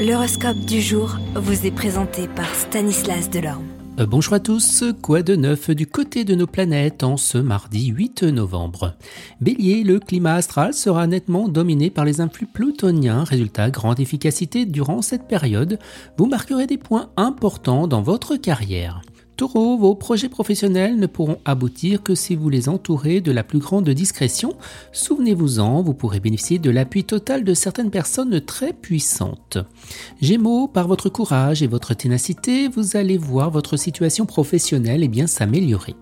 [0.00, 3.66] L'horoscope du jour vous est présenté par Stanislas Delorme.
[3.98, 7.88] Euh, bonjour à tous, quoi de neuf du côté de nos planètes en ce mardi
[7.88, 8.94] 8 novembre?
[9.42, 15.02] Bélier, le climat astral sera nettement dominé par les influx plutoniens, résultat grande efficacité durant
[15.02, 15.78] cette période,
[16.16, 19.02] vous marquerez des points importants dans votre carrière.
[19.40, 23.58] Taureau, vos projets professionnels ne pourront aboutir que si vous les entourez de la plus
[23.58, 24.52] grande discrétion.
[24.92, 29.56] Souvenez-vous-en, vous pourrez bénéficier de l'appui total de certaines personnes très puissantes.
[30.20, 35.96] Gémeaux, par votre courage et votre ténacité, vous allez voir votre situation professionnelle bien s'améliorer.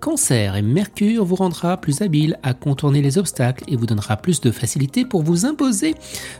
[0.00, 4.40] Cancer et Mercure vous rendra plus habile à contourner les obstacles et vous donnera plus
[4.40, 5.94] de facilité pour vous imposer.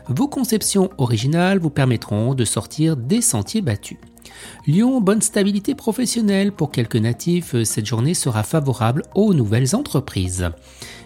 [0.09, 3.97] Vos conceptions originales vous permettront de sortir des sentiers battus.
[4.67, 10.49] Lyon, bonne stabilité professionnelle pour quelques natifs, cette journée sera favorable aux nouvelles entreprises.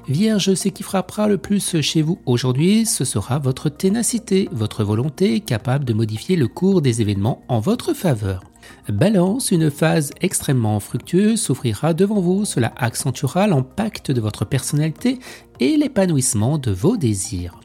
[0.07, 5.41] Vierge, ce qui frappera le plus chez vous aujourd'hui, ce sera votre ténacité, votre volonté
[5.41, 8.41] capable de modifier le cours des événements en votre faveur.
[8.89, 15.19] Balance, une phase extrêmement fructueuse s'offrira devant vous, cela accentuera l'impact de votre personnalité
[15.59, 17.59] et l'épanouissement de vos désirs.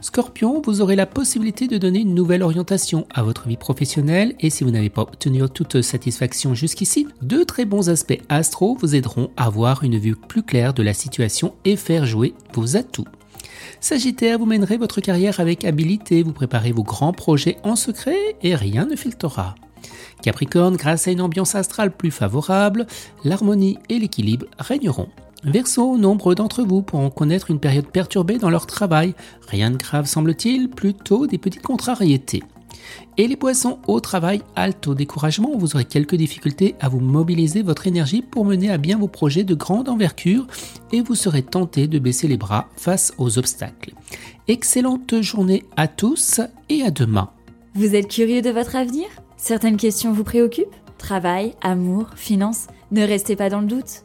[0.00, 4.50] Scorpion, vous aurez la possibilité de donner une nouvelle orientation à votre vie professionnelle et
[4.50, 9.30] si vous n'avez pas obtenu toute satisfaction jusqu'ici, deux très bons aspects astro vous aideront
[9.36, 13.06] à avoir une vue plus claire de la situation et faire jouer vos atouts.
[13.80, 18.54] Sagittaire, vous mènerez votre carrière avec habileté, vous préparez vos grands projets en secret et
[18.54, 19.54] rien ne filtrera.
[20.22, 22.86] Capricorne, grâce à une ambiance astrale plus favorable,
[23.24, 25.08] l'harmonie et l'équilibre régneront.
[25.44, 29.14] Verseau, nombre d'entre vous pourront connaître une période perturbée dans leur travail.
[29.48, 32.42] Rien de grave semble-t-il, plutôt des petites contrariétés.
[33.16, 37.86] Et les poissons au travail, alto découragement, vous aurez quelques difficultés à vous mobiliser votre
[37.86, 40.46] énergie pour mener à bien vos projets de grande envergure
[40.92, 43.92] et vous serez tenté de baisser les bras face aux obstacles.
[44.48, 47.30] Excellente journée à tous et à demain.
[47.74, 49.06] Vous êtes curieux de votre avenir?
[49.36, 50.74] Certaines questions vous préoccupent?
[50.98, 54.04] Travail, amour, finances Ne restez pas dans le doute.